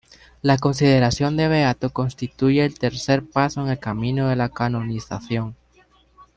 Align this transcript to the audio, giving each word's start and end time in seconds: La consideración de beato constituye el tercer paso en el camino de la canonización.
La 0.41 0.57
consideración 0.57 1.37
de 1.37 1.47
beato 1.47 1.91
constituye 1.91 2.65
el 2.65 2.79
tercer 2.79 3.23
paso 3.23 3.61
en 3.61 3.67
el 3.67 3.77
camino 3.77 4.27
de 4.29 4.35
la 4.35 4.49
canonización. 4.49 5.55